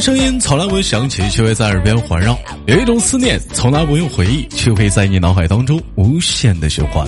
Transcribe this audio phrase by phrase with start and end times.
[0.00, 2.34] 声音从来不会响起，却会在耳边环绕；
[2.66, 7.06] 有一种思念从来不用回忆，却会在你脑海当中无限的循环。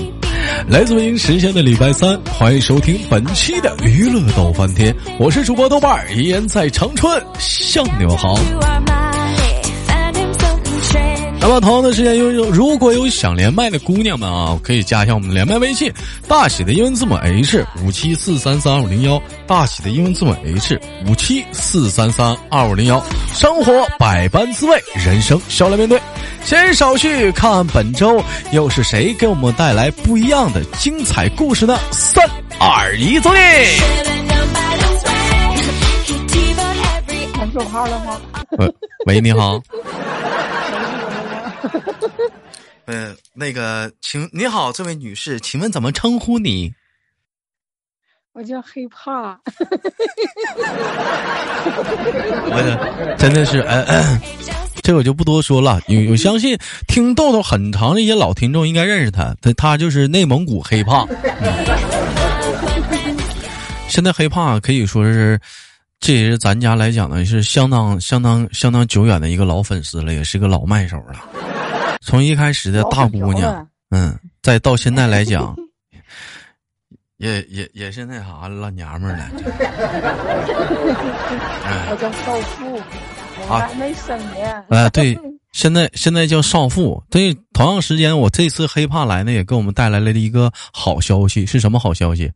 [0.68, 8.38] 来自北京时间的礼拜三，欢迎收听本期的娱乐逗翻天，我是主播豆瓣，依然在长春向你们好。
[11.48, 15.91] 那么同样的时间，有如果有想连麦的姑娘们啊，可以加一下我们连麦微信，
[16.29, 23.03] 大写的英文字母 H 五七四三三二五零幺，大写的英文字母 H 五七四三三二五零幺。
[23.33, 25.98] 生活百般滋味，人生笑来面对。
[26.45, 28.23] 先少叙，看本周
[28.53, 31.78] 又是谁给我们带来不一样的精彩故事呢？
[31.91, 32.28] 三
[32.61, 33.39] 二一，走你！
[37.39, 38.20] 能说话了吗？
[39.06, 39.59] 喂，你好。
[42.87, 46.73] 呃，那个，请你好，这位女士，请问怎么称呼你？
[48.33, 49.39] 我叫黑怕。
[52.50, 54.19] 我真的是，呃，
[54.83, 55.81] 这我就不多说了。
[55.89, 56.56] 有，我相信
[56.87, 61.05] 听豆豆很长的一些老听众应该认识他，他他就是内蒙古黑怕。
[63.89, 65.41] 现在黑怕可以说是，
[66.00, 71.24] 这也是咱家来讲呢，是相当相当相当久远的一个老粉丝了，也是个老麦手了。
[72.00, 75.54] 从一开始的大姑娘，嗯，再到现在来讲，
[77.19, 79.28] 也也也是那啥老娘们了。
[81.91, 82.80] 我叫少妇，
[83.41, 84.64] 我还没生呢。
[84.70, 85.19] 啊，对，
[85.52, 87.02] 现在现在叫少妇。
[87.10, 92.32] 对，同样时间，我这次黑怕来呢，也给我们带来了一个好消息，是什么好消息？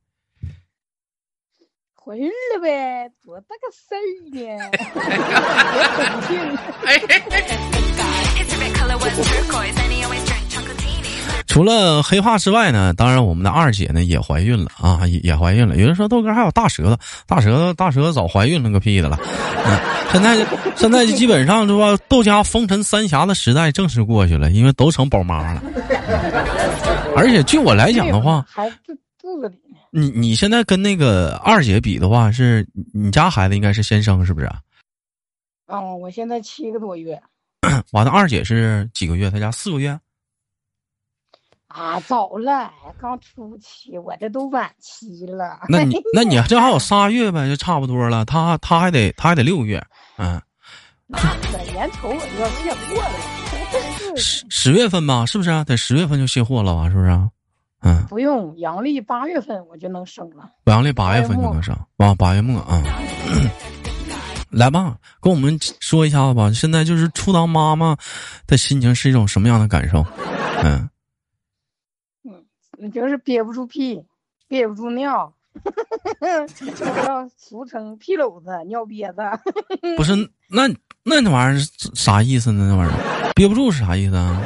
[2.04, 4.40] 怀孕了呗，多大个事儿呢？
[8.98, 9.06] 我
[11.46, 15.76] 除了黑怕之外呢，当然我们的二姐呢也怀孕了啊，也也怀孕了。
[15.76, 19.16] 有人说豆哥还有大舌头，大舌头大舌头早怀孕了个屁的了。
[19.64, 19.78] 嗯，
[20.10, 21.96] 现在现在就基本上是吧？
[22.08, 25.62] 豆家风尘三侠的时代正式过去了，因为都成宝妈了。
[27.14, 29.56] 而且据我来讲的话，孩子肚子里。
[29.94, 34.50] 你你现在跟那个二姐比的话，是你家孩子应该是先生是不是？
[35.66, 37.22] 哦，我现在七个多月。
[37.92, 39.30] 完了，二姐是几个月？
[39.30, 40.00] 她家四个月。
[41.68, 45.60] 啊，早了，刚初期，我这都晚期了。
[45.68, 48.24] 那你 那你这还有仨月呗，就差不多了。
[48.24, 49.84] 她她还得她还得六个月，
[50.16, 50.40] 嗯。
[51.74, 55.50] 眼瞅我就要卸货了，十十月份吧，是不是？
[55.50, 56.88] 啊得十月份就卸货了吧？
[56.88, 57.10] 是不是？
[57.82, 60.48] 嗯，不用，阳历八月份我就能生了。
[60.66, 62.82] 阳历八月份就能生，啊，八月末啊。
[64.50, 66.52] 来吧，跟我们说一下子吧。
[66.52, 67.96] 现在就是初当妈妈
[68.46, 70.04] 的心情是一种什么样的感受？
[70.62, 70.88] 嗯，
[72.78, 74.04] 嗯，就是憋不住屁，
[74.48, 75.32] 憋不住尿，
[76.78, 79.22] 叫俗称屁篓子、尿憋子。
[79.96, 80.14] 不是，
[80.50, 80.68] 那
[81.02, 81.60] 那那玩意儿
[81.94, 82.68] 啥意思呢？
[82.68, 84.40] 那玩意儿憋不住是啥意思啊？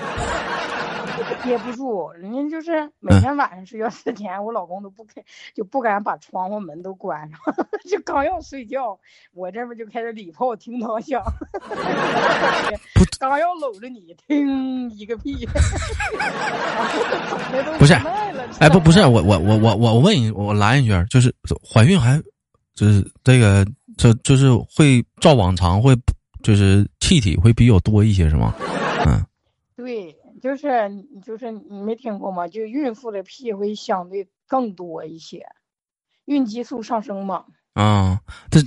[1.46, 5.22] 憋不住，人家就是每天晚上睡觉之前，我老公都不开，
[5.54, 7.38] 就不敢把窗户门都关上，
[7.88, 8.98] 就刚要睡觉，
[9.32, 11.22] 我这边就开始礼炮叮当响，
[13.20, 15.46] 刚要搂着你，听一个屁，
[17.78, 17.94] 不是，
[18.58, 22.20] 哎不不是，我我我我我问你，我拦一句，就是怀孕还
[22.74, 23.64] 就是这个
[23.96, 25.94] 就就是会照往常会
[26.42, 28.52] 就是气体会比较多一些是吗？
[29.06, 29.24] 嗯。
[30.42, 30.68] 就是
[31.24, 32.48] 就是你没听过吗？
[32.48, 35.46] 就孕妇的屁会相对更多一些，
[36.24, 37.44] 孕激素上升嘛。
[37.74, 38.20] 啊，
[38.50, 38.60] 这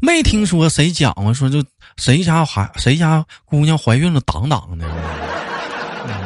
[0.00, 1.34] 没听说谁讲过？
[1.34, 1.64] 说就
[1.96, 4.86] 谁家孩谁家姑娘怀孕了挡挡的。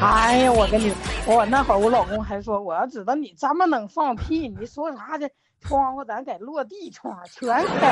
[0.00, 0.92] 哎呀，我跟你，
[1.26, 5.30] 我那会儿我老公还说，我要知道你这么能放屁，你说啥的？
[5.66, 7.86] 窗户咱改落地窗，全开。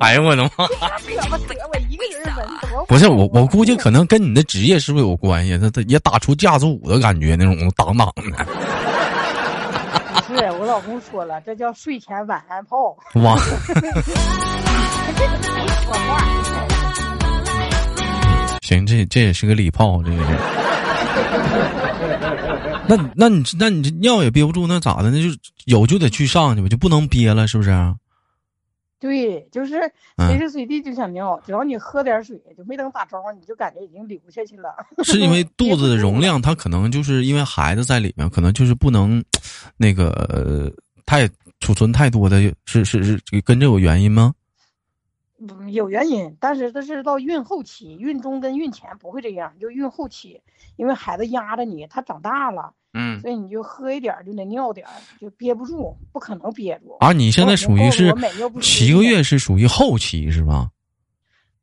[0.00, 0.50] 哎呦我的妈！
[1.70, 2.46] 我一个人闻
[2.88, 5.58] 不是我，我估计可能跟你的职业是不是有关系？
[5.58, 8.46] 他他也打出架子鼓的感觉，那种挡挡的。
[10.26, 12.96] 是我老公说了，这叫睡前晚安炮。
[13.22, 13.36] 哇！
[18.62, 20.63] 行，这这也是个礼炮，这个是。
[22.88, 25.10] 那 那你那你这尿也憋不住，那咋的？
[25.10, 25.28] 那就
[25.66, 27.70] 有就得去上去吧，就不能憋了，是不是？
[29.00, 29.74] 对，就是
[30.16, 34.74] 随时随地就想尿，只要你喝点水，就没等打招呼，你就感觉已经流下去了。
[35.02, 39.22] 是因为 肚子的容量，它可能就是因为孩子在里面，可能就是不能
[39.76, 40.72] 那个
[41.04, 41.28] 太
[41.60, 44.32] 储存太多的，是是是跟这有原因吗？
[45.70, 50.40] 有原因，但是这是到孕后期，孕中跟孕前不会这样，就孕后期，
[50.76, 54.86] 因为孩子压着你，他长大了，嗯所以你就喝一点就得尿点，
[55.20, 56.96] 就憋不住，不可能憋住。
[57.00, 58.12] 啊，你现在属于是
[58.60, 60.70] 七个月是属于后期是吧？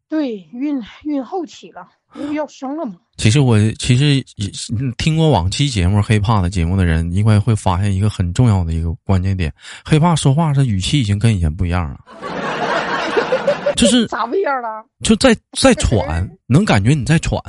[0.09, 2.95] 对，孕孕后期了，因为要生了嘛。
[3.15, 4.21] 其实我其实
[4.97, 9.53] 听过往期节目黑怕的节目的人，应该会发现一个很重要的一个关键点：
[9.85, 11.99] 黑怕说话这语气已经跟以前不一样了，
[13.81, 14.83] 就是咋不一样了？
[15.03, 17.41] 就在在喘， 能感觉你在喘，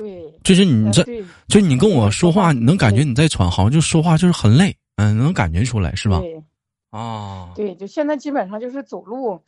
[0.00, 1.24] 对，就是你在呃对。
[1.48, 6.18] 就你跟我说话，你能感觉你在喘，好像就说话就是很累，嗯，能感觉出来是吧？
[6.20, 6.42] 对。
[6.90, 7.50] 啊。
[7.54, 9.40] 对，就现在基本上就是走路，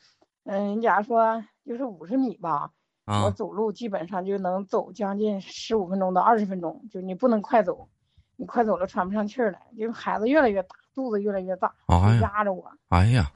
[0.44, 2.70] 嗯，假如说就是五十米吧，
[3.06, 7.88] 我啊走路基本上就能走将近十五分钟到二十分钟，就你不能快走，
[8.36, 12.64] 你快走了喘不上气儿来，就孩子越来越大，肚子越来越大，哎压着我。
[12.88, 13.30] 哎呀，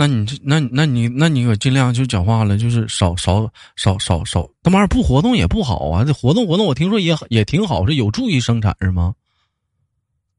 [0.00, 6.04] 那你这那那你那你可尽量就讲话了，就是少少少少少，他妈不活动也不好啊！
[6.04, 9.16] 这活动活动，我听说也也挺好，是有助于生产是吗？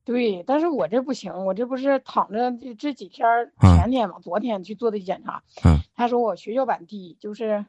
[0.06, 3.28] 对，但是我这不行，我这不是躺着这这几天
[3.60, 7.66] 前天嘛，昨天去做的检查，嗯他说我血小板低，就是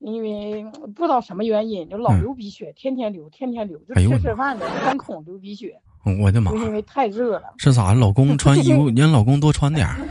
[0.00, 0.64] 因为
[0.94, 5.80] 不知道什么原因，就老嗯流鼻血，天天流，天天流，就吃吃饭的 三孔流鼻血，
[6.20, 6.50] 我的妈！
[6.52, 7.54] 因为太热了。
[7.58, 7.92] 是咋？
[7.94, 9.96] 老公穿 衣服，让老公多穿点儿，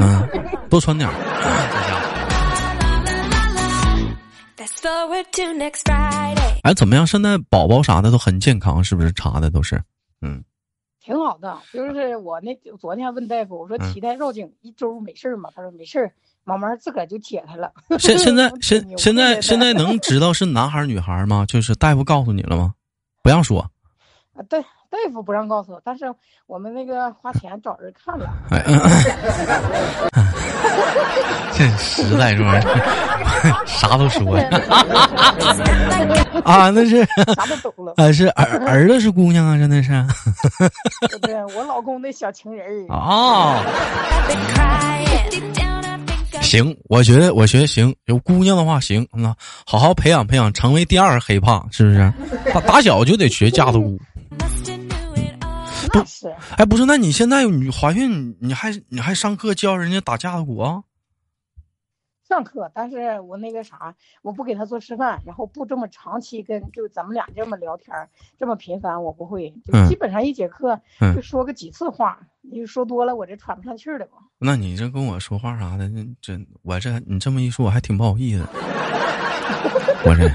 [0.00, 0.28] 嗯，
[0.68, 1.14] 多穿点儿。
[6.62, 7.06] 哎，怎么样？
[7.06, 9.10] 现在宝宝啥的都很健康，是不是？
[9.12, 9.82] 查的都是，
[10.22, 10.42] 嗯，
[11.02, 15.50] 挺好的，就是我那昨天问大夫，我说嗯脐带绕颈一周没事儿吗？
[15.56, 16.12] 他说没事儿，
[16.44, 17.72] 慢慢自个儿就解开了。
[17.98, 21.44] 现现在 现现在现在能知道是男孩儿女孩儿吗？
[21.48, 22.74] 就是大夫告诉你了吗？
[23.22, 23.60] 不让说。
[24.34, 26.04] 啊，对大夫不让告诉我，但是
[26.46, 28.78] 我们那个花钱找人看了，哎，嗯
[31.52, 32.42] 这实在是
[33.66, 34.48] 啥都说呀
[36.44, 36.70] 啊！
[36.70, 37.04] 那是
[37.36, 37.92] 啥都懂了。
[37.96, 39.90] 啊，是儿儿子是姑娘啊，真的是
[41.20, 41.34] 对？
[41.54, 42.96] 我老公那小情人儿，
[46.50, 49.32] 行，我觉得我觉得行，有姑娘的话行，那
[49.64, 52.12] 好好培养培养，成为第二黑胖，是不是？
[52.52, 53.96] 打打小就得学架子鼓。
[56.58, 60.82] 哎，不是，那你现在你怀孕，你还你还上课教人家打架子鼓啊？
[62.28, 67.94] 上课，但是我那个啥，我不给他做示范，然后不这么长期跟就咱们俩这么聊天，
[68.36, 74.14] 这么频繁，我不会，就嗯基本上一节课嗯就说个几次话，你说多了我这喘不上气儿来吧。
[74.42, 78.48] 那你这跟我说话啥的，那真我这你这么一说，我还挺不好意思。
[80.02, 80.26] 我这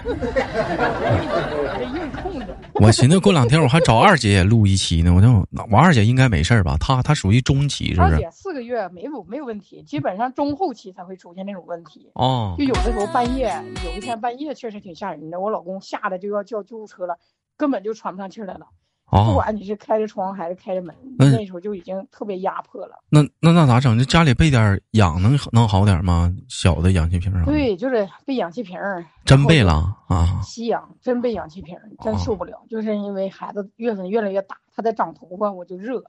[2.73, 5.27] 我寻思过两天我还找二姐也录一期呢，我就
[5.71, 6.77] 我二姐应该没事儿吧？
[6.79, 8.13] 她她属于中期是不是？
[8.13, 12.11] 二姐四个月没有没有问题，基本上中后期才会出现那种问题。
[12.13, 17.17] 哦就有的时候半夜，有一天半夜确实挺吓人的，我老公吓得就要叫救护车了，
[17.57, 18.67] 根本就喘不上气来了。
[19.09, 22.95] 不哦，管你是开着窗还是开着门，那那时候就已经特别压迫了。
[23.09, 23.97] 那那那咋整？
[23.97, 26.33] 这家里备点氧能能好点吗？
[26.49, 27.31] 小的氧气瓶？
[27.45, 30.41] 对，就是备氧气瓶儿，真备了啊！
[30.43, 32.59] 吸氧，真备氧气瓶儿，真哦受不了。
[32.69, 36.03] 就是因为孩子月份越来越大，他在长头发，我就热。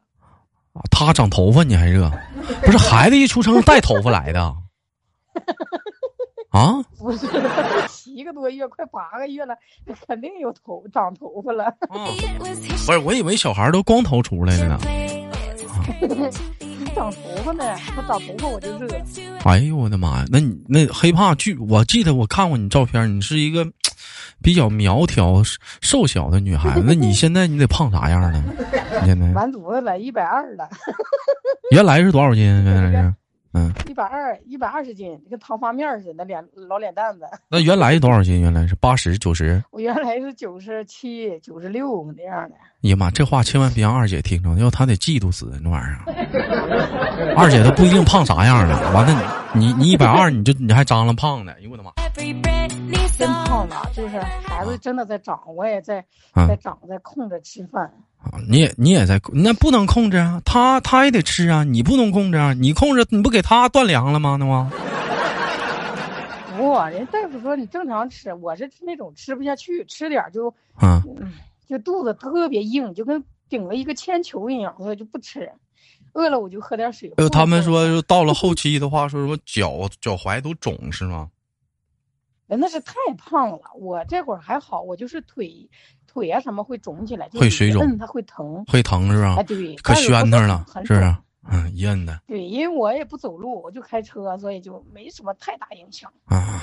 [0.91, 2.11] 他长头发你还热？
[2.63, 4.55] 不是孩子一出生带头发来的
[6.57, 6.83] 啊？
[6.99, 7.27] 不是
[7.89, 9.55] 七个多月，快八个月了，
[10.07, 11.71] 肯定有头长头发了。
[12.39, 14.79] 不是，我以为小孩都光头出来的呢。
[16.01, 16.39] playlist.
[16.97, 18.89] 长头发呢，他长头发我就热。
[19.45, 20.25] 哎呦我的妈呀！
[20.33, 23.67] 那你那黑怕剧，我记得我看过你照片，你是一个
[24.43, 25.43] 比较苗条、
[25.83, 26.83] 瘦小的女孩子。
[26.89, 28.43] 那你现在你得胖啥样呢？
[29.03, 30.67] 你现在完犊子了，一百二了，
[31.71, 32.45] 原来是多少斤？
[32.65, 33.15] 原来是
[33.53, 37.25] 嗯，一百二，一百二十斤，跟糖发面似的，脸老脸蛋子。
[37.49, 38.41] 那原来是多少斤？
[38.41, 39.63] 原来是八十九十。
[39.71, 42.55] 我原来是九十七、九十六那样的。
[42.83, 47.35] 哎呀妈，这话千万别让二姐听着，要她得嫉妒死那玩意儿。
[47.37, 49.13] 二姐她不一定胖啥样了，完了
[49.55, 51.93] 你你你一百二，你就你还张了胖的，哎呦我的妈！
[53.17, 57.91] 真胖了，就是孩子真的在长，我也在啊在长，在控制吃饭。
[58.33, 64.37] 啊你也你也在，那不能控制啊，他他也得吃啊，你不能控制啊，你控制你不给他断粮了吗？
[64.39, 64.71] 那吗？
[66.57, 71.33] 不，人大夫说你正常吃，我是那种吃不下去，吃点儿就啊，嗯，
[71.69, 75.51] 就肚子特别硬，就跟顶了一个铅球一样，所以就不吃。
[76.15, 77.13] 饿了我就喝点水。
[77.19, 81.29] 呃，他们说到了后期的话，说什么脚脚踝都肿是吗？
[82.47, 85.69] 人那是太胖了，我这会儿还好，我就是腿
[86.17, 88.65] 腿啊什么会肿起来，会水肿嗯，它会疼。
[88.67, 89.43] 会疼是吧哎，？
[89.43, 91.17] 对，可但是不宣腾了，是不是？
[91.53, 96.11] 嗯，一摁的对，因为我也不走路，我就开车，所以就没什么太大影响。
[96.25, 96.63] 啊。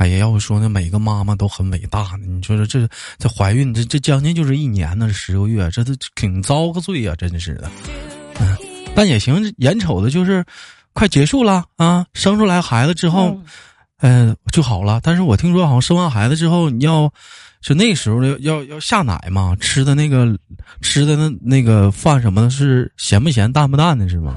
[0.00, 2.26] 哎呀，要不说呢，每个妈妈都很伟大呢。
[2.26, 7.70] 你说说这这怀孕这这将近就是一年呢，十个月，这都挺遭个罪呀、真是的。
[8.40, 8.56] 嗯，
[8.96, 10.44] 但也行，眼瞅着就是
[10.92, 13.44] 快结束了啊，生出来孩子之后，嗯
[14.02, 15.00] 嗯就好了。
[15.02, 17.12] 但是我听说好像生完孩子之后，你要
[17.60, 20.36] 就那时候要要要下奶嘛，吃的那个
[20.80, 24.36] 吃的那那个饭什么的，是咸不咸淡不淡的，是吗？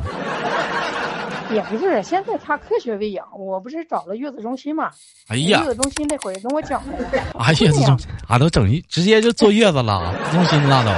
[1.51, 4.89] 也不是，现在他科学喂养，我不是找了月子中心嘛？
[5.27, 6.93] 哎呀月，子中心那会儿跟我讲的。
[7.37, 7.97] 啊月子中
[8.27, 10.89] 啊都整一直接就坐月子了，中心了都。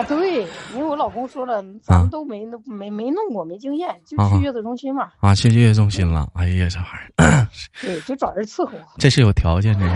[0.00, 0.42] 啊，对，
[0.74, 5.08] 因为我老公说了，咱们都没弄没没弄过，没经验，就啊去月子中心嘛。
[5.20, 6.28] 啊，去月子中心了。
[6.34, 6.90] 哎呀，这玩意
[7.22, 7.48] 儿，
[7.80, 8.72] 对，就找人伺候。
[8.98, 9.94] 这是有条件， 这是。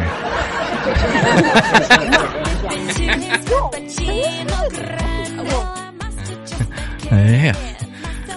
[7.11, 7.17] 哎
[7.47, 7.55] 呀，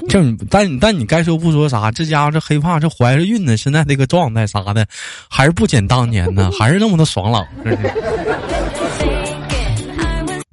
[0.10, 4.86] 就你，但你但你该说不说啥，这家伙这黑怕这怀着孕呢，现在这个状态啥的，
[5.30, 7.46] 还是不减当年呢，还是那么的爽朗。
[7.64, 7.94] 真是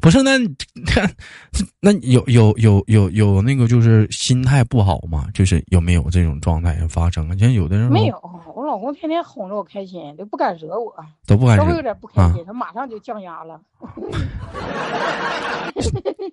[0.01, 0.49] 不是，那你
[0.87, 1.11] 看，
[1.81, 5.27] 那有有有有有那个就是心态不好吗？
[5.35, 7.37] 就是有没有这种状态发生啊？
[7.39, 8.17] 像有的人没有，
[8.55, 10.93] 我老公天天哄着我开心，都不敢惹我，
[11.27, 13.61] 都不敢稍微有，点不开心，他马上就降压了。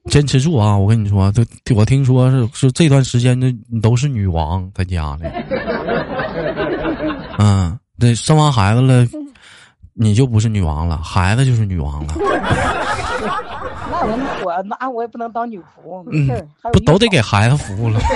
[0.05, 0.77] 坚持住啊！
[0.77, 1.43] 我跟你说，都
[1.75, 5.23] 我听说是是这段时间这都是女王在家里。
[7.39, 9.05] 嗯，这生完孩子了，
[9.93, 12.13] 你就不是女王了，孩子就是女王了。
[13.99, 14.05] 那
[14.43, 17.99] 我我那我也不能当女仆，没事不都得给孩子服务了？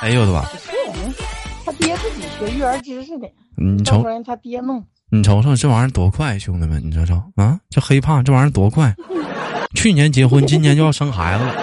[0.00, 0.42] 哎呦我的妈！
[0.44, 0.68] 是
[1.64, 4.84] 他爹自己学育儿知识的，你瞅他爹弄。
[5.10, 8.92] 你瞅瞅这玩意儿多快，兄弟们，你瞅瞅啊，这黑胖这玩意儿多快！
[9.76, 11.54] 去年结婚，今年就要生孩子了。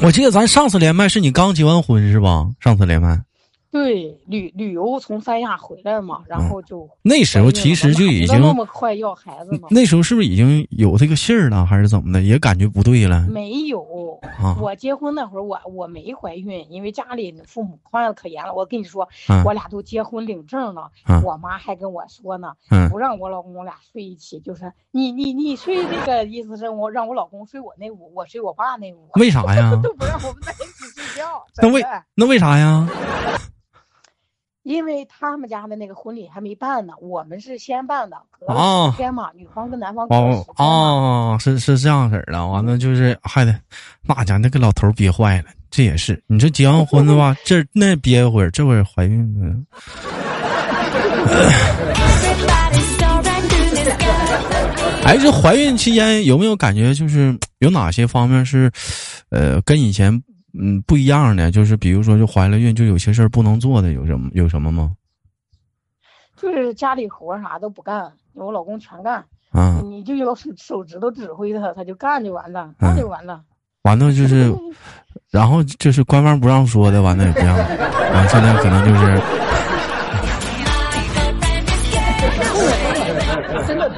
[0.02, 2.46] 我记得咱上次连麦是你刚结完婚是吧？
[2.60, 3.20] 上次连麦
[3.78, 12.20] 对，旅旅游从三亚回来嘛，然后就那时候其实就已经那么快要孩子嘛，那时候是不是已经有这个信儿了，还是怎么的？
[12.22, 14.18] 也感觉不对了没有。
[14.40, 18.52] 啊我结婚那会儿，我我没怀孕，因为家里父母管的可严了。
[18.52, 29.70] 我跟你说，啊我俩都结婚领证了，啊我妈还跟我说呢，嗯不让我老公我俩睡一起，就是你你你睡这个意思是我让我老公睡我那屋，我睡我爸那屋，为啥呀？
[29.82, 31.44] 都不让我们在一起睡觉。
[31.62, 32.88] 那为那为啥呀？
[34.68, 40.44] 因为他们家的那个婚礼还没办呢，我们是先办的，隔哦了十天嘛，女方跟男方哦。
[40.58, 43.58] 哦，是是这样式儿的，完了就是还得，
[44.02, 49.56] 那家那个老头儿憋坏了，这也是，你说结完婚的话，这那憋一会儿，这会儿怀孕了.
[55.06, 58.70] 哎，这怀孕期间有没有感觉就是有哪些方面是，
[59.30, 60.22] 呃，跟以前
[60.54, 61.50] 嗯不一样的？
[61.50, 64.92] 就是比如说，就怀了孕，就有些事儿不能做的，有什么有什么吗？
[66.36, 73.42] 就是家里活啥都不干，我老公全干，啊，你就用手手指头指挥他，他就干就完了，嗯干就完了。
[73.82, 74.54] 完了就是，
[75.30, 79.47] 然后就是官方不让说的，完了也不让，完现在可能就是。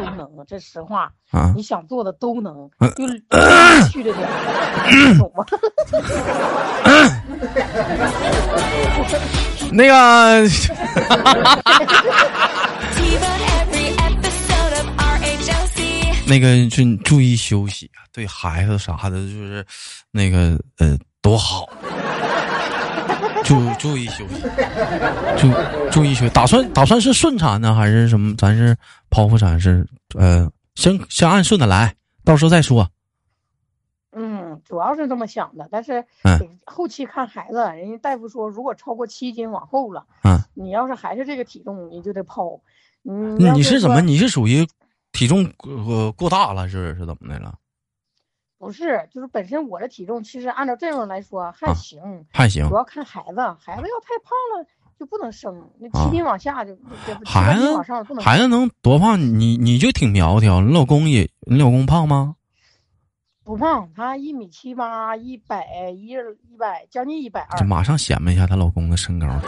[0.05, 3.07] 都能，这实话，啊你想做的都能，嗯就
[3.89, 4.27] 去着点，
[5.19, 5.45] 懂吗？
[9.73, 10.49] 那个
[16.27, 19.65] 那个就注意休息啊，对孩子啥的，就是
[20.13, 21.69] 那个呃多好，
[23.45, 24.43] 注注意休息，
[25.37, 25.49] 注
[25.91, 26.31] 注意休息。
[26.33, 28.35] 打算打算是顺产呢，还是什么？
[28.37, 28.77] 咱是
[29.11, 31.95] 剖腹产是呃，先先按顺的来，
[32.25, 32.89] 到时候再说。
[34.13, 42.61] 嗯，主要是这么想的，但是嗯后期看孩子，人家大夫说，如果超过七斤往后了，嗯，你要是还是这个体重，你就得剖。
[43.05, 44.01] 嗯，你你是怎么？
[44.01, 44.67] 你是属于
[45.13, 47.55] 体重呃过大了，是是怎么的了？
[48.61, 51.99] 不是，就是本身我的体重其实按照这种来说还啊行，
[52.31, 54.67] 还行主，要看孩子，孩子要太胖了
[54.99, 56.77] 就不能生，那啊七斤往下就
[57.25, 58.23] 孩子往上不能。
[58.23, 59.19] 孩子能多胖？
[59.19, 62.37] 你你就挺苗条，你老公也你老公胖吗？
[63.51, 67.67] 不胖，她一米七八，一百一一百将近一百二就。
[67.67, 69.27] 马上显摆一下她老公的身高。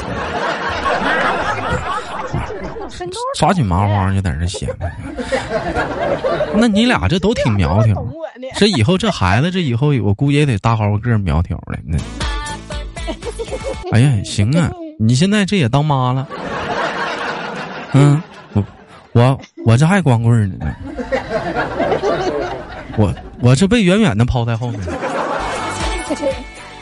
[2.91, 4.93] 身高抓紧麻花就在这显摆。
[6.57, 8.05] 那你俩这都挺苗条。
[8.59, 11.79] 这以后这孩子这以后我估计也得大高个苗条的。
[11.87, 11.97] 那，
[13.97, 14.69] 哎呀，行啊，
[14.99, 16.27] 你现在这也当妈了，
[17.93, 18.21] 嗯，
[18.53, 18.65] 我
[19.13, 20.75] 我我这还光棍儿呢，
[22.99, 24.81] 我我是被远远的抛在后面。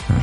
[0.09, 0.15] 嗯，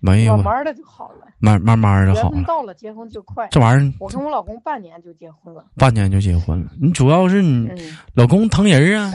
[0.00, 1.26] 没有慢，慢的就好了。
[1.38, 2.42] 慢慢慢的好了。
[2.46, 3.48] 到了结婚就快。
[3.50, 9.12] 这玩意儿我跟我老公半年就结婚了，半年就结婚了，你主要是你嗯，老公疼人啊，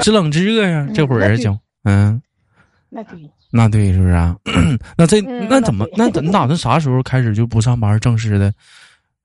[0.00, 2.20] 知冷知热呀、这会儿就嗯，
[2.90, 4.36] 那对，那对是不是啊？
[4.96, 8.52] 那这嗯那怎么那对那怎你打算啥时候开始就不上班，正式的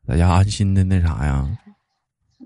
[0.08, 1.48] 在家安心的那啥呀？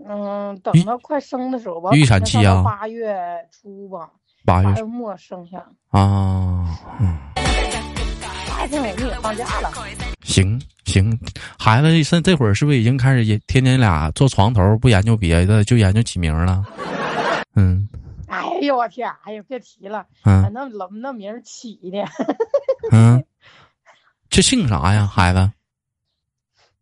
[0.08, 3.16] 嗯，等到快生的时候吧，预产期啊八月
[3.52, 4.10] 初吧，
[4.46, 5.58] 八月月末生下，
[5.90, 6.66] 啊，
[7.00, 7.18] 嗯，
[8.48, 9.72] 八月份我们也放假了，
[10.24, 11.20] 行行，
[11.58, 16.64] 孩子现这会儿是不是已经开始也天天俩坐床头不研究别的，就研究起名了？
[17.56, 17.88] 嗯
[18.28, 22.06] 哎呦我天，哎呀别提了，嗯那老那名起的，
[22.92, 23.24] 嗯，
[24.30, 25.06] 这姓啥呀？
[25.06, 25.52] 孩子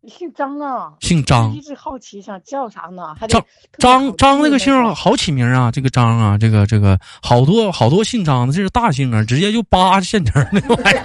[0.08, 1.52] 姓张啊，姓张。
[1.52, 3.42] 一，直好奇想叫啥呢，还张
[3.78, 10.98] 张张那个姓好起名啊，这个张啊，这个这个好多好多姓张的，这是大姓啊，直接就扒现成儿那玩意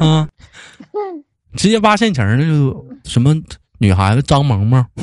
[0.00, 0.28] 儿，啊，
[1.56, 3.34] 直接扒现成儿的就什么
[3.78, 4.84] 女孩子张萌萌。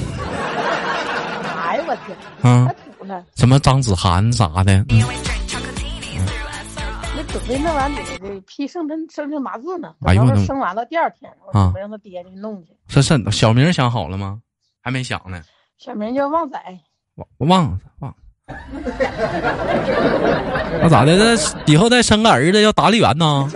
[1.68, 4.86] 哎呦我天，啊太，土了，什么张子涵啥的，
[7.36, 14.40] 准备那完得得批生辰生辰八字呢，哎呦我的等生完了第二天，我啊准备让他爹去弄去，这是小名想好了吗？
[14.82, 15.42] 还没想呢，
[15.78, 16.58] 小名叫旺仔，
[17.16, 18.16] 我我忘了忘。
[20.82, 21.18] 那咋的？
[21.18, 23.50] 那以后再生个儿子要打理员呢？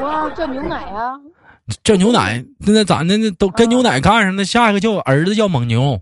[0.00, 1.20] 哇，叫牛奶啊，
[1.84, 3.18] 叫牛奶，那那咋的？
[3.18, 6.00] 那都跟牛奶干上，那下一个叫儿子叫蒙牛，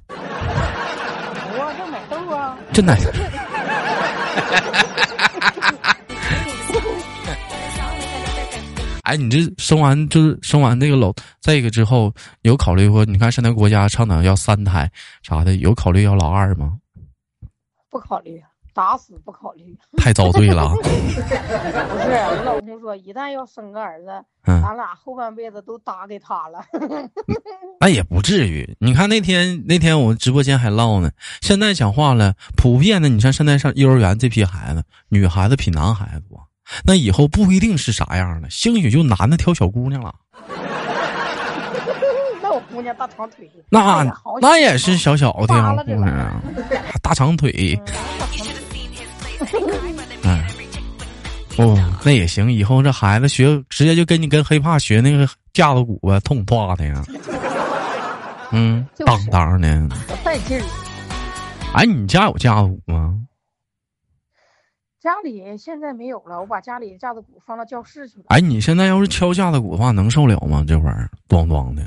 [1.59, 2.97] 哇，叫奶豆啊，这奶。
[9.04, 13.04] 哎，你这生完就是生完这个老这个之后，有考虑过？
[13.04, 14.90] 你看现在国家倡导要三胎
[15.23, 16.79] 啥的，有考虑要老二吗？
[17.90, 19.76] 不考虑，打死不考虑。
[19.96, 20.74] 太遭罪了啊。
[20.74, 26.64] 不是，我老公说，一旦要生个儿子，嗯咱俩后半辈子都搭给他了。
[27.79, 28.76] 那也不至于。
[28.81, 36.40] 你看那天那天我直播间还唠呢，现在讲话了，普遍的，你像现在上幼儿园这批孩子，女孩子比男孩子多，
[36.85, 40.14] 那以后不一定是啥样的，兴许就男的挑小姑娘了，
[42.42, 44.05] 那我姑娘大长腿，那
[44.40, 46.40] 那也是小小的呀姑娘啊，
[47.03, 47.50] 大长腿，
[50.24, 50.46] 哎，
[51.59, 57.05] 哦，那也行，以后这孩子学直接就跟你跟黑怕学那个架子鼓吧，痛抓的呀，
[58.53, 59.88] 嗯， 当当的。
[60.09, 60.64] 可带劲儿。
[61.74, 63.14] 哎，你家有架子鼓吗？
[65.05, 68.25] 家里现在没有了，我把家里架子鼓放到教室去了。
[68.29, 70.64] 哎，你现在要是敲架子鼓的话，能受了吗？
[70.67, 71.83] 这会儿咣咣的，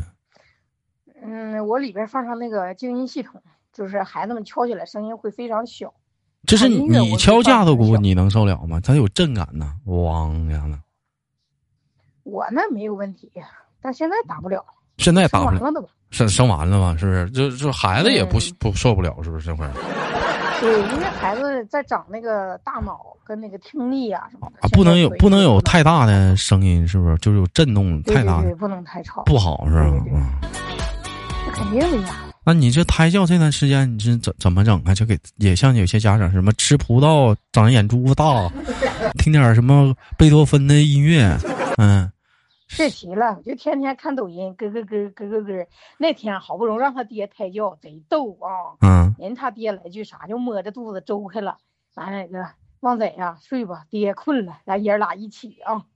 [1.23, 3.41] 嗯，我里边放上那个静音系统，
[3.73, 5.91] 就是孩子们敲起来声音会非常小。
[6.45, 8.79] 这是你敲架子鼓，你能受了吗？
[8.81, 10.79] 它有震感呢，咣呀的。
[12.21, 13.31] 我那没有问题，
[13.81, 14.63] 但现在打不了，
[14.97, 15.89] 现在打不了，生完了吧？
[16.11, 16.95] 生生完了吧？
[16.95, 17.27] 是不是？
[17.31, 19.47] 就就孩子也不嗯不受不了，是不是？
[19.47, 19.71] 这会儿
[20.59, 27.17] 对，因为孩子在长那个大脑跟那个听力啊什么的啊，不能有不能有太太大的声音，是不是？
[27.17, 29.81] 就是有震动太大的对对对，不能太吵，不好，是吧？
[31.45, 32.15] 那肯定的呀。
[32.43, 34.95] 那你这胎教这段时间你是怎怎么整啊？
[34.95, 38.49] 就给也像有些家长什么吃葡萄长眼珠子大，
[39.19, 41.37] 听点什么贝多芬的音乐，
[41.77, 42.09] 嗯，
[42.75, 45.67] 别提了，我就天天看抖音，咯咯咯咯咯咯。
[45.97, 48.75] 那天好不容易让他爹胎教，贼逗啊！
[48.81, 51.57] 嗯，人他爹来句啥，就摸着肚子周开了。
[51.95, 52.49] 完了，那个
[52.81, 55.81] 旺仔呀、睡吧，爹困了，咱爷俩一起啊。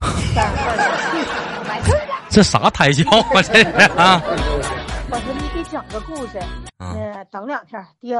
[2.30, 3.42] 这啥胎教啊？
[3.42, 4.20] 这是啊？
[5.10, 6.40] 我说你给讲个故事，
[6.78, 8.16] 嗯嗯、等两天，爹，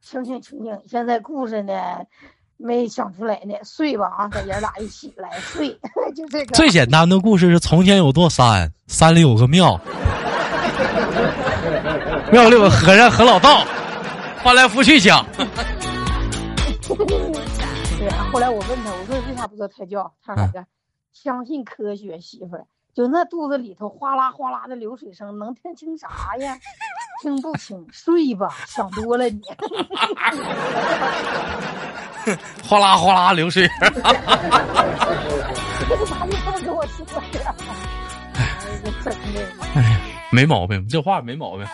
[0.00, 1.74] 清醒清醒，现在故事呢
[2.58, 5.70] 没想出来呢，睡吧啊，咱爷俩一起来睡，
[6.16, 6.54] 就这个。
[6.54, 9.78] 最简单的故事是：从前有座山，山里有个庙，
[12.32, 13.64] 庙里有个和尚和老道，
[14.42, 15.24] 翻来覆去讲。
[17.98, 20.12] 对，后来我问他，我说为啥不做胎教？
[20.24, 20.64] 他说哪个？
[21.12, 22.66] 相信科学，媳妇儿。
[22.96, 26.58] 就那肚子里头哗啦哗啦的流水声，能听清啥呀？
[27.20, 29.38] 听不清，睡吧，想多了你。
[32.66, 33.68] 哗啦哗啦流水。
[36.08, 37.54] 把你饭给我吃了呀！
[39.74, 39.95] 哎，
[40.36, 41.66] 没毛病，这话没毛病。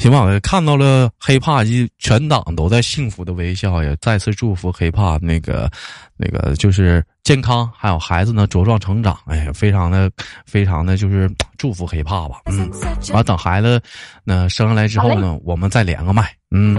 [0.00, 5.70] 行 吧，我看到了黑怕一全党都在幸福的微笑，也再次祝福黑怕那个
[6.16, 9.16] 那个就是健康，还有孩子呢茁壮成长。
[9.26, 10.10] 哎呀，非常的
[10.44, 12.40] 非常的就是祝福黑怕吧。
[12.46, 12.68] 嗯，
[13.12, 13.80] 完等孩子
[14.24, 16.28] 呢生下来之后呢，我们再连个麦。
[16.50, 16.76] 嗯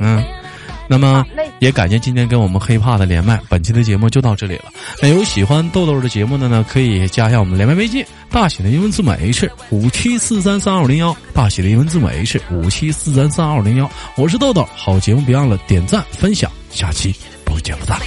[0.00, 0.24] 嗯，
[0.88, 1.24] 那么
[1.64, 3.40] 也感谢今天跟我们黑怕的连麦。
[3.48, 4.64] 本期的节目就到这里了。
[5.00, 13.90] 那有喜欢豆豆的节目的呢，可以加一下我们连麦微信，大写的英文字母 H 五七四三三二零幺，大写的英文字母 H 五七四三三二零幺。
[14.14, 17.14] 我是豆豆，好节目别忘了点赞分享，下期
[17.46, 17.98] 不见不散。